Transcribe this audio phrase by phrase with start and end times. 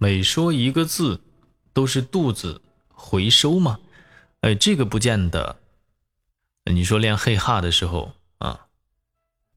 [0.00, 1.20] 每说一个字，
[1.72, 3.80] 都是肚子回收吗？
[4.42, 5.58] 哎，这个不见得。
[6.70, 8.68] 你说练黑哈的时候啊，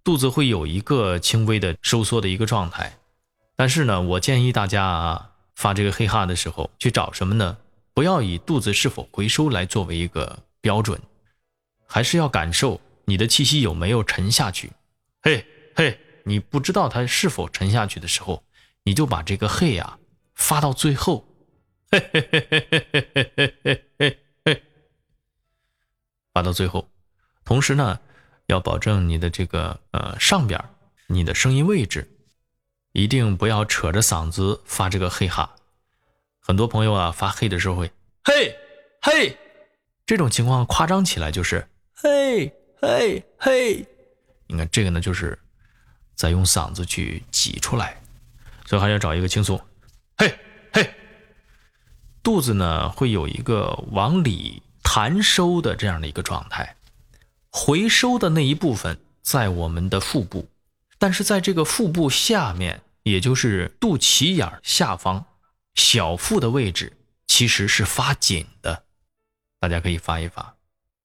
[0.03, 2.97] 肚子会有一个轻微的收缩的一个状态，
[3.55, 7.59] 但是呢，我建议大家啊，发这个黑哈的时候去找什么呢？
[7.93, 10.99] 不要以肚子是否回收来作为一个标准，
[11.85, 14.71] 还是要感受你的气息有没有沉下去。
[15.21, 15.45] 嘿，
[15.75, 18.41] 嘿，你不知道它是否沉下去的时候，
[18.85, 19.99] 你就把这个嘿呀
[20.51, 21.25] 发到最后，
[21.89, 24.63] 嘿嘿嘿嘿嘿嘿嘿嘿嘿嘿，
[26.33, 26.91] 发到最后。
[27.45, 27.97] 同时呢，
[28.47, 30.61] 要保证你的这个呃上边
[31.07, 32.05] 你的声音位置，
[32.91, 35.55] 一定不要扯着嗓子发这个嘿哈。
[36.41, 37.89] 很多朋友啊发嘿的时候会
[38.25, 38.53] 嘿
[39.01, 39.37] 嘿，
[40.05, 43.85] 这种情况夸张起来就是嘿嘿嘿。
[44.47, 45.39] 你看这个呢，就是
[46.13, 48.03] 在用嗓子去挤出来，
[48.65, 49.57] 所以还要找一个轻松。
[52.41, 56.75] 肚子呢会有一个往里弹收的这样的一个状态。
[57.51, 60.49] 回收的那一部分在我们的腹部，
[60.97, 65.23] 但是在这个腹部下面，也就是肚脐眼下方，
[65.75, 66.97] 小腹的位置
[67.27, 68.85] 其实是发紧的。
[69.59, 70.55] 大家可以发一发，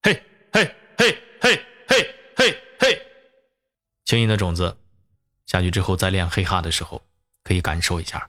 [0.04, 0.22] 嘿
[0.54, 3.02] 嘿嘿嘿嘿嘿嘿，
[4.06, 4.74] 轻盈的种子
[5.44, 7.02] 下去之后，再练嘿哈的时候，
[7.44, 8.26] 可以感受一下，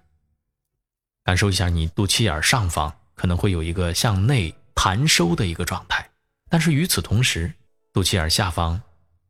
[1.28, 6.10] 感受一下你肚脐眼上方可能会有一个向内弹收的一个状态，
[6.50, 7.54] 但是与此同时。
[7.92, 8.82] 肚脐眼下方，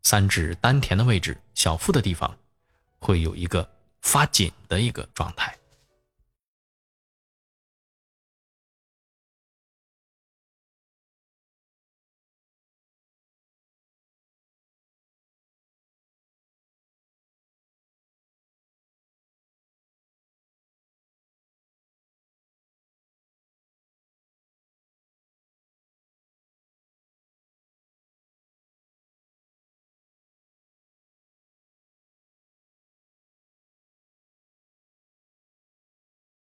[0.03, 2.37] 三指丹田的位置，小腹的地方，
[2.99, 3.67] 会有一个
[4.03, 5.55] 发紧的一个状态。